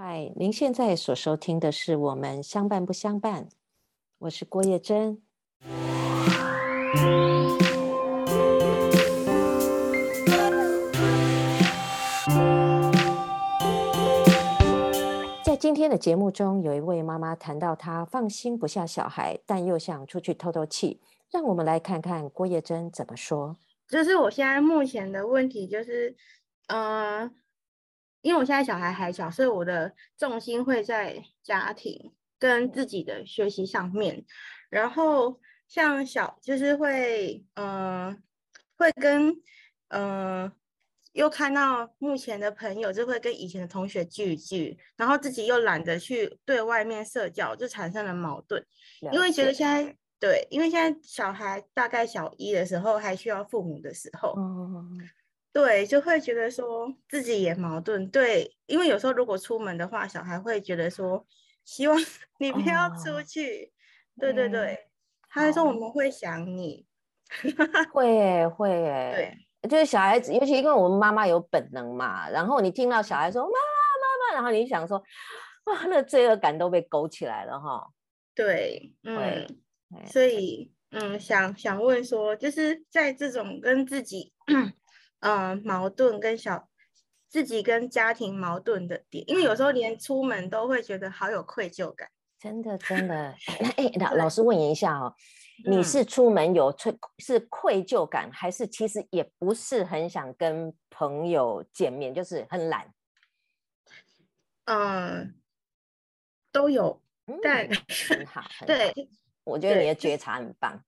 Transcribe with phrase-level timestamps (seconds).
[0.00, 3.48] 嗨，您现在所收听的是我们相伴不相伴，
[4.18, 5.20] 我是郭叶珍。
[15.42, 21.00] 在今天的节目中，有一位妈妈谈到她放心不下小孩，但又想出去透透气，
[21.32, 23.56] 让我们来看看郭叶珍怎么说。
[23.88, 26.14] 就是我现在目前的问题就是，
[26.68, 27.34] 嗯、
[28.28, 34.22] 因为我现在小孩还小，所以我的重心会在家庭跟自己的学习上面。
[34.68, 38.16] 然后像小就是会，嗯、呃，
[38.76, 39.30] 会跟，
[39.88, 40.52] 嗯、呃，
[41.12, 48.62] 又看到目前的朋友就会跟以前的同学聚一聚，然后自己又懒得去对外面社交，就产生了矛盾。
[49.10, 54.34] 因为觉得现在对，因为现在小孩大概小一的时候还需要父母的时候。
[54.36, 55.08] 嗯
[55.52, 58.08] 对，就会觉得说自己也矛盾。
[58.10, 61.26] 对，因为有时候如果出门的话，小孩会觉得说，
[61.64, 61.98] 希望
[62.38, 63.72] 你不要出去。
[64.16, 64.86] 哦、对对对，
[65.28, 66.86] 他会说我们会想你。
[67.92, 69.36] 会耶，会耶。
[69.62, 72.28] 对，就是小孩子，尤其因为我们妈妈有本能嘛。
[72.30, 75.02] 然后你听到小孩说妈妈妈妈，然后你想说，
[75.64, 77.88] 哇，那个罪恶感都被勾起来了哈。
[78.34, 79.46] 对，嗯，
[80.06, 84.32] 所以嗯，想想问说，就是在这种跟自己。
[85.20, 86.68] 嗯，矛盾跟小
[87.28, 93.34] 自己跟家庭矛盾的点，因为有时候连出门都会觉得好有愧疚感，真的真的。
[93.60, 95.14] 那 哎，老老师问一下哦，
[95.66, 102.94] 你是出门有愧是愧疚感，还是其实也不是很想跟朋友见面，就是很懒？
[104.66, 105.34] 嗯，
[106.52, 107.02] 都有，
[107.42, 107.76] 但、嗯、
[108.08, 108.42] 很好。
[108.66, 108.92] 对，
[109.44, 110.82] 我觉得你的觉察很棒。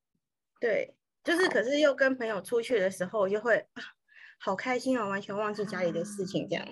[0.60, 0.94] 对，
[1.24, 3.66] 就是可是又跟朋友出去的时候，又会。
[4.42, 6.66] 好开心哦，完全忘记家里的事情，这样。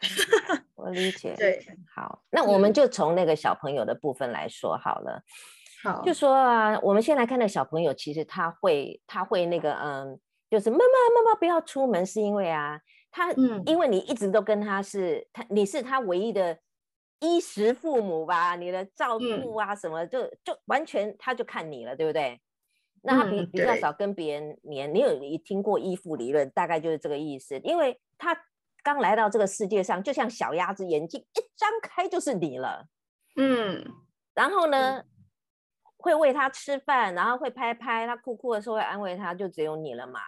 [0.00, 1.34] Okay, 我理解。
[1.36, 5.22] 对，好，那我们就从那个小朋友的部分来说好了。
[5.82, 10.18] 好，就说啊，我们先来看那小朋友，其实他会，他会那个，嗯，
[10.50, 16.58] 就是妈妈妈妈不要出门，是因为啊，他，嗯，因为你一直都跟他是他，你是他唯一的
[17.20, 22.40] 衣食父母吧，你的照顾啊什么，嗯、就就完全他就看你了，对不对？
[23.02, 27.58] 那他比、嗯、比较少跟别人黏，你有你听过依附理论，大概就是这个意思。
[27.60, 28.36] 因为他
[28.82, 32.88] 刚来到这个世界上，就像小鸭子，眼睛一张开就是你了。
[33.36, 33.84] 嗯，
[34.34, 35.06] 然后呢，嗯、
[35.96, 40.20] 会喂他吃饭，然后会拍拍他哭哭的时候会安慰他，就只有你了嘛。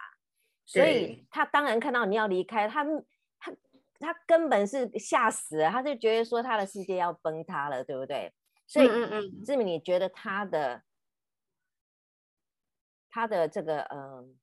[0.65, 2.85] 所以他当然看到你要离开，他
[3.39, 3.51] 他
[3.99, 8.31] 他根本是吓死了，他就觉得说他的世界要崩塌了，对不对？
[8.67, 10.81] 所以，嗯嗯，志明，你觉得他的？
[13.19, 14.39] 他的这个嗯，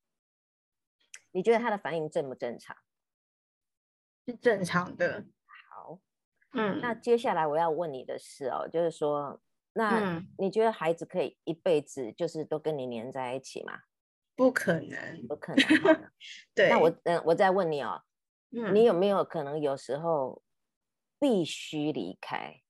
[1.32, 2.76] 你觉得他的反应正不正常？
[4.26, 5.24] 是正常的。
[5.70, 5.98] 好，
[6.52, 9.40] 嗯，那接下来我要问你的是哦，就是说，
[9.72, 13.80] 那你觉得孩子可以一辈子就是都跟你黏在一起吗？
[14.34, 16.12] 不可能，不可能。
[16.54, 18.02] 对，那我嗯，我再问你哦，
[18.50, 20.42] 嗯，你有没有可能有时候
[21.18, 22.60] 必须离开？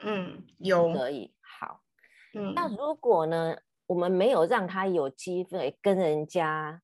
[0.00, 0.92] 嗯，有。
[0.92, 1.34] 可以。
[1.40, 1.82] 好，
[2.34, 3.56] 嗯，那如果呢？
[3.90, 6.80] 我们没有让他有机会跟人家，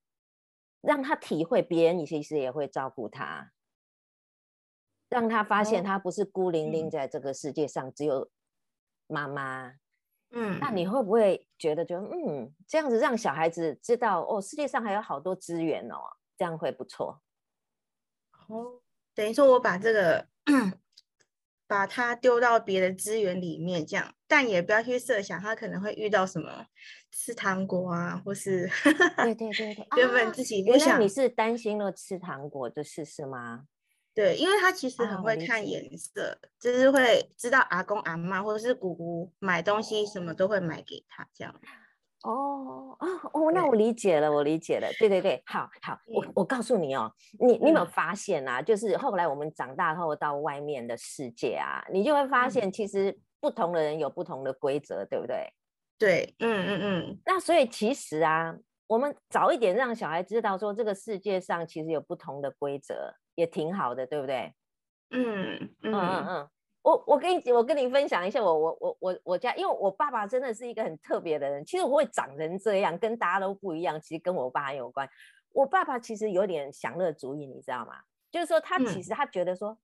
[0.81, 3.53] 让他体会别人其实也会照顾他，
[5.09, 8.29] 让他发现他不是孤零零在这个世界上，只有
[9.07, 9.77] 妈妈。
[10.31, 15.99] 嗯，那你会不会觉得就嗯，这样子让小孩子知道哦，世界上还有好多资源哦，
[16.37, 17.23] 这样会不错。
[18.49, 18.83] 哦，
[19.15, 20.27] 等于说我把这个。
[21.67, 26.67] 把它丢到别的资源里面，这样，但也不要去设想他可能会遇到什么
[27.11, 28.71] 吃糖果啊，或是
[29.17, 31.01] 对 对对对，原本自己不想。
[31.01, 33.65] 你是担心了吃糖果的事是吗？
[34.15, 41.55] 对，因为他其实很会看颜色，啊、就是会知道阿公阿嬷或者是姑姑买东西什么都会买给他这样。
[42.23, 44.89] 哦哦 哦，那我理解了，我理解了。
[44.99, 48.63] 对对对，好好，我我告诉你哦，你你有没有发现啊？
[48.63, 55.47] 就是后来我们长大后到外面的世界啊，你就会发现，其实不同的人有不同的规则，对不对？
[55.99, 57.19] 对，嗯嗯嗯。
[57.25, 58.55] 那所以其实啊，
[58.87, 64.53] 我们早一点让小孩知道说，这个世界上其实有不同的规则，也挺好的，对不对？
[65.11, 66.51] 嗯嗯嗯嗯。
[66.87, 71.65] 我我跟你我跟你分享一下我我我我我家，因为我爸爸真的是一个很特别的人。
[71.65, 75.09] 其实我会长成这样，跟大家都不一样，其实跟我爸有关。
[75.51, 77.99] 我爸爸其实有点享乐主义，你知道吗？
[78.31, 79.77] 就是说他其实他觉得说，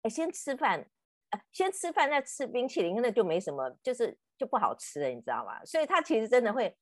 [0.00, 0.82] 哎、嗯，先吃饭，
[1.28, 5.62] 呃，先吃饭再吃冰淇淋，那就没什么，就是就不好吃了，你知道吗？
[5.62, 6.74] 所以他其实真的会，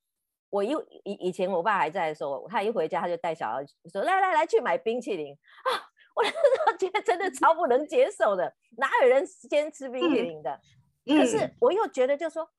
[0.49, 0.71] 我一
[1.03, 3.61] 以以前我爸还在的时候，他一回家他就带小孩
[3.91, 5.83] 说，来来来去买冰淇淋啊。
[6.15, 6.35] 我那时
[6.65, 10.59] 候觉得真的超不能接受的，哪有人先吃冰淇淋的？
[11.05, 12.49] 嗯、可是我又觉得，就说，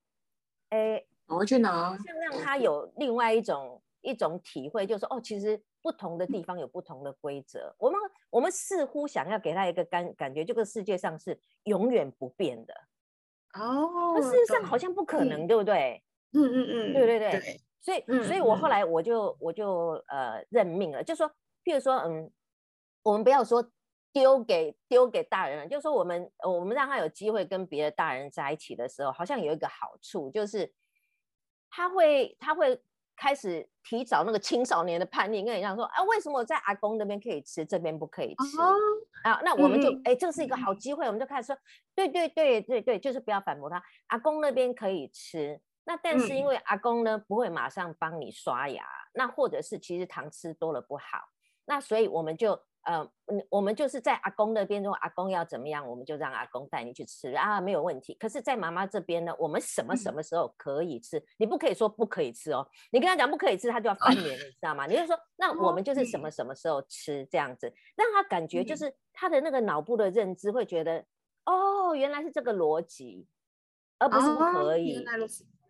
[0.68, 7.74] 哎、欸，我去拿，像让他有另外一种一种体会，就是说，哦，其实不同的地方有不同的规则。
[7.78, 7.98] 我们
[8.30, 12.74] 我们似乎想要给他一个感感觉，这个世界上是永远不变的。
[13.54, 16.02] 哦，可事实上好像不可能，嗯、对不对？
[16.34, 17.30] 嗯嗯嗯，对对对。
[17.30, 21.28] 对所以，所以我后来我就我就呃认命了，就说，
[21.64, 22.28] 譬如说，嗯，
[23.06, 23.64] 我们不要说
[24.12, 30.72] 丢给丢给大人了，就说我们我们让他有机会跟别的大人在一起的时候，好像有一个好处，就是
[31.70, 32.82] 他会他会
[33.14, 38.60] 开始提早那个青少年的叛逆，跟你这样说啊，为什么我在阿公那边可以吃，这边不可以吃？
[38.60, 38.74] 哦、
[39.22, 41.56] 啊，那我们就哎、嗯，这是一个好机会，我们就开始说，
[41.94, 45.60] 对对对对对，就是不要反驳他，阿公那边可以吃。
[45.84, 51.28] 那但是因为阿公呢、嗯、不会马上帮你刷牙，那或者是其实糖吃多了不好，
[51.66, 53.08] 那所以我们就呃，
[53.50, 58.14] 我们就是在阿公那边，如果阿公要怎么样，我们就让阿公带你去吃啊，没有问题。
[58.14, 61.18] 可是，在妈妈这边呢，我们什么什么时候可以吃？
[61.18, 64.86] 嗯、你不可以说不可以吃哦，你跟他讲不可以吃，他就要翻脸，你知道吗？
[64.86, 67.66] 你就说，那我们就是什么什么时候吃这样子，
[67.96, 71.04] 让他感觉就是他的那个脑部的认知会觉得，
[71.44, 73.26] 哦，原来是这个逻辑，
[73.98, 74.96] 而不是不可以。
[74.96, 75.02] 哦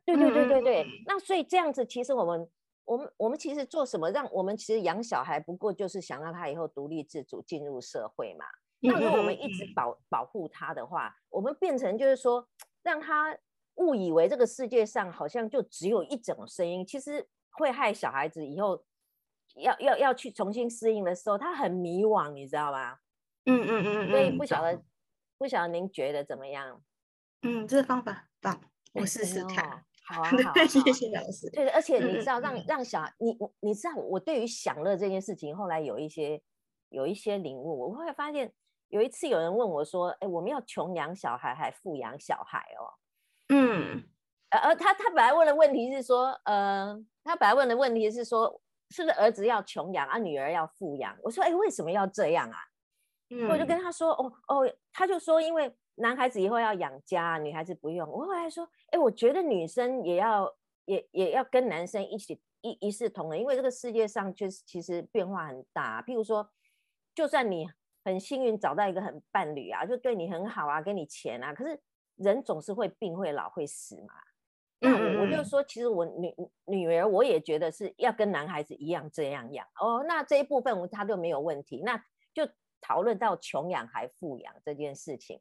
[0.07, 2.49] 对对对对对，嗯、那所以这样子，其实我们
[2.87, 4.11] 我们我们其实做什么？
[4.11, 8.47] 让我们其实养小孩，不过就是想让他以后独立自主进入社会嘛。
[8.81, 12.49] 那如果我们一直保保护他的话，我们变成就是说，
[12.83, 13.37] 让他
[13.77, 18.85] 误以为这个世界上好像就只有一种声音，其实会害小孩子以后
[19.57, 22.99] 要要要去重新适应的时候，他很迷惘，你知道吗？
[23.47, 24.81] 嗯嗯嗯，所以不晓得
[25.39, 26.83] 不晓得您觉得怎么样？
[27.43, 28.61] 嗯，这个方法棒，
[28.93, 29.86] 我试试看。
[30.15, 31.51] 好啊，好谢谢老师。
[31.51, 36.41] 对，而且你知道，让让小孩，你你知道，我对于享乐这件事情，后来有一些
[36.91, 37.81] 有一些领悟。
[37.81, 38.53] 我会发现，
[38.89, 42.87] 有一次有人问我说：“哎，我们要穷养小孩还富养小孩哦？”
[43.53, 44.05] 嗯，
[44.51, 48.61] 而他他本来问的问题是说，呃，他本来问的问题是说，
[48.91, 51.17] 是不是儿子要穷养啊，女儿要富养？
[51.23, 52.59] 我说：“哎，为什么要这样啊？”
[53.31, 58.09] 嗯，我就跟他说：“哦哦，他就说因为。”男孩子以后要养家，女孩子不用。
[58.09, 60.55] 我后来说，哎，我觉得女生也要，
[60.85, 66.03] 也也要跟男生一起一一视同仁，因为这个世界上确实其实变化很大。
[66.03, 66.49] 譬如说，
[67.15, 67.67] 就算你
[68.05, 71.81] 很幸运找到一个很伴侣啊，就对你很好啊，给你钱啊，可是
[72.17, 74.15] 人总是会病、会老、会死嘛。
[74.79, 76.35] 那我我就说，其实我女
[76.67, 80.05] 女儿我也觉得是要跟男孩子一样这样养哦。
[80.07, 81.81] 那这一部分他就没有问题。
[81.83, 81.97] 那
[82.35, 82.47] 就
[82.83, 85.41] 讨论到穷养还富养这件事情。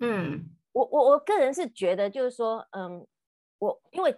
[0.00, 3.06] 嗯，我我我个人是觉得，就是说，嗯，
[3.58, 4.16] 我因为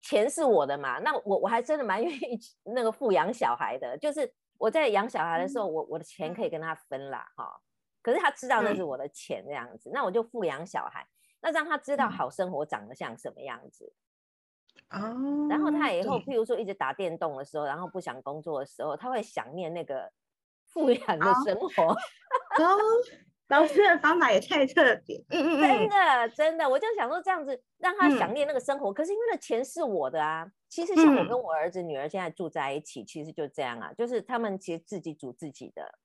[0.00, 3.98] 钱是我的嘛，那我我还真的蛮 愿意那个富养小孩的。
[3.98, 7.60] 就是我在养小孩的时候，我我的钱可以跟他分啦，哈。
[8.02, 11.06] 可是他知道那是我的钱这样子，那我就富养小孩，
[11.40, 13.92] 那让他知道好生活长得像什么样子。
[14.90, 15.46] 哦。
[15.50, 20.10] 然后他以后，譬如说一直打电动的时候，然后不想工作的时候，他会想念那个
[20.64, 21.92] 富养的生活。
[21.92, 21.96] 哦。
[23.48, 30.50] 老师的方法也太特别，嗯嗯，真的真的，我就想说这样子让他想念那个生活，嗯、可是因为那钱是我的啊。
[30.68, 35.98] 其实像我跟我儿子女儿现在住在一起，嗯、其实就这样啊，就是他们其实自己煮自己的，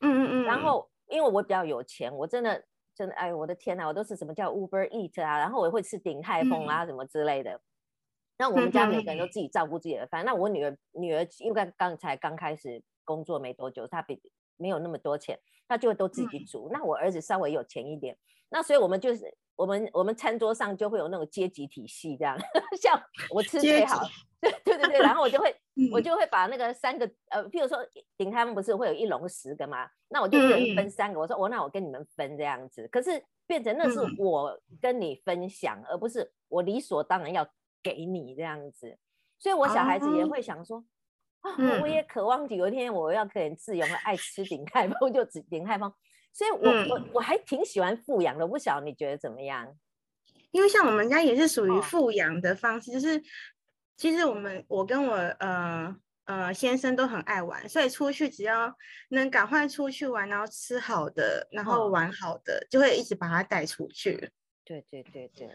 [0.00, 0.44] 嗯嗯嗯。
[0.44, 2.64] 然后因为我比较有钱，我真的
[2.96, 7.60] 真的哎，我的天呐，我都是什么叫 Uber Eat 啊，然后我会吃鼎泰丰啊、嗯、什么之类的。
[8.38, 10.24] 那我们家每个人都自己照顾自己的饭。
[10.24, 14.20] 嗯、那我女儿女儿因为刚才刚开始工作没多久，她比
[14.58, 15.38] 没有那么多钱。
[15.70, 16.70] 他就都自己煮。
[16.70, 18.16] 嗯、那我儿子稍微有钱一点，
[18.48, 22.38] 那所以我们就是我们我们餐桌上就会有那种阶级体系这样，
[22.80, 22.98] 像
[23.28, 24.00] 我吃最好，
[24.40, 27.76] 对对对对，然后我就会、 嗯、我就会把那个三个呃，譬如说
[28.16, 29.86] 鼎泰丰不是会有一笼十个吗？
[30.08, 37.46] 那我就一人分三个，嗯、我说我那我跟你们分这样子，可是变成那是我跟你分享，嗯、而不是我理所当然要
[37.82, 38.96] 给你这样子，
[39.38, 40.82] 所以我小孩子也会想说。
[41.40, 45.92] 啊，我也渴望有一天我要可以自由的爱吃鼎泰丰就吃鼎泰丰，
[46.32, 49.72] 所以我、嗯、我我还挺喜欢富养的，不晓得你觉得怎么样？
[50.50, 53.22] 因为像我们家也是属于富养的方式，哦、就是
[53.96, 58.74] 其实我们我跟我呃呃先生都很爱玩，所以出去只要
[59.10, 64.30] 能赶快出去玩，然后吃好的，然后玩好的，哦、就会一直把他带出去。
[64.64, 65.50] 对对对对。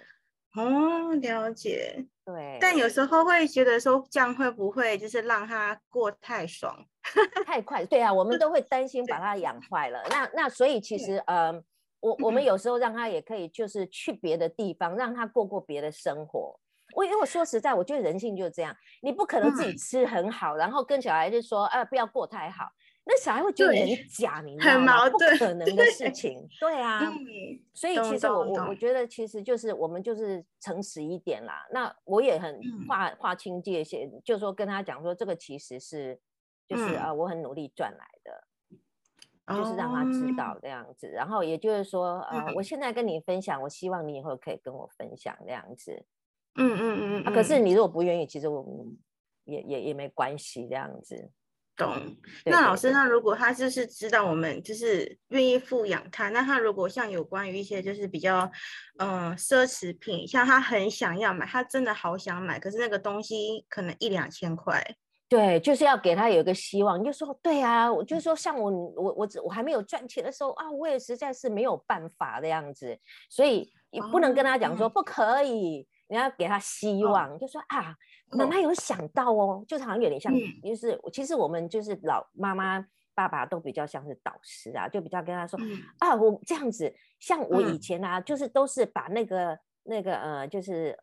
[0.56, 2.06] 哦，了解。
[2.26, 6.74] 对，但有时候会觉得说，这样会不会就是让他过太爽，
[7.46, 7.84] 太快？
[7.86, 10.02] 对啊，我们都会担心把他养坏了。
[10.10, 11.64] 那那所以其实，嗯、呃，
[12.00, 16.58] 我我们有时候让他也可以就是去别的地方，让他过过别的生活。
[16.96, 22.66] 我因为我说实在，我觉得人性就是这样，你不可能自己吃很好，嗯、然后跟小孩就说，啊，不要过太好。
[23.06, 24.60] 那小孩会觉得你很假，你？
[24.60, 26.48] 很矛盾，不可能的事情。
[26.60, 27.26] 对，对啊，嗯、
[27.74, 31.68] 所以其实我我我觉得其实就是我们就是诚实一点啦。
[31.72, 36.20] 那我也很划划清界限，嗯、就是说跟他讲说这个其实是
[36.68, 38.48] 就是啊、嗯呃，我很努力赚来的。
[39.46, 46.06] 就是让他知道这样子，然后也就是说，呃，我现在跟你分享，我希望你以后可以跟我分享这样子。
[46.56, 47.24] 嗯嗯嗯。
[47.26, 48.98] 啊，可是你如果不愿意，其实我们
[49.44, 51.30] 也也也没关系这样子。
[51.76, 52.16] 懂。
[52.46, 58.50] 那老师，那如果他就是知道我们就是愿意富养他，那他如果像有关于一些就是比较
[59.00, 64.84] 嗯奢侈品，像他很想要买，他真的好想买，可是那个东西可能一两千块。
[65.30, 67.00] 对，就是要给他有一个希望。
[67.00, 72.96] 你就说，对啊，我就是说，像我，我，我，我还没有赚钱的时候啊，我也实在是没有办法的样子。
[73.32, 77.98] 所以你不能跟他讲说、哦、不可以，你要给他希望，哦、就说啊，
[78.30, 90.96] 妈妈有想到哦，就是好像有点像，嗯、就是其实我们就是老妈妈、爸爸都比较像是导师啊，就比较跟他说、嗯、啊，我这样子，像我以前啊，嗯、就是都是把那个那个呃，就是，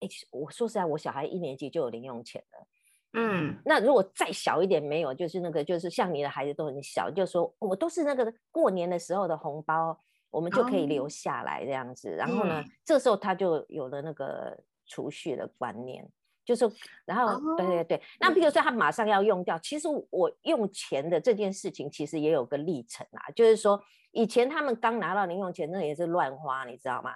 [0.00, 2.66] 哎，我说实在，我小孩一年级就有零用钱了。
[3.12, 10.00] 嗯，那如果再小一点没有，就是那个，就是像你的孩子都很小，就说我都是那个过年的时候的红包，
[10.34, 12.10] 我们就可以留下来这样子。
[12.10, 16.06] 哦、然后呢，嗯、这时候他就有了那个储蓄的观念，
[16.44, 16.68] 就是，
[17.04, 27.12] 然后、哦、对对对，那比如说他马上要用掉，其实我用钱的这件事情其实也有个历程啊，就是说以前他们刚拿到零用钱，那也是乱花，你知道吗？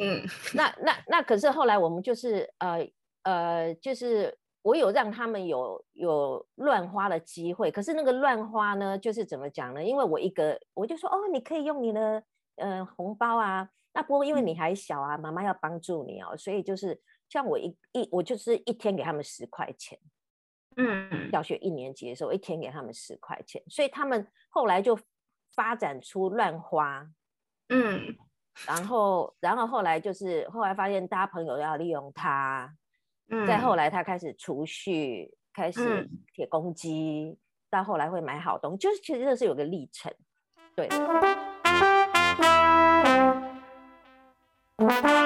[0.00, 0.22] 嗯，
[0.54, 2.86] 那那那可是后来我们就是呃
[3.22, 4.36] 呃就是。
[4.62, 9.82] 我有让他们有有乱花的机会，可是那个乱花呢，就是怎么讲呢？
[9.82, 12.22] 因为我一个我就说哦，你可以用你的
[12.60, 19.98] 呃红包啊，那不过因为你还小啊，妈妈要帮助你哦，所以就是像我一一我就是一天给他们十块钱，
[20.76, 24.98] 嗯，小学一年级的时候一天给他们十块钱，所以他们后来就
[25.54, 27.04] 发展出乱花，
[27.70, 28.16] 嗯，
[28.66, 32.76] 然后然后后来就是后来发现大家朋友要利用他。
[33.32, 33.46] 嗯。
[33.46, 37.38] 再后来，他开始储蓄，开始铁公鸡，嗯、
[37.70, 40.12] 到后来会买好东西，就是其实这是有个历程，
[40.74, 40.88] 对。
[44.80, 45.19] Música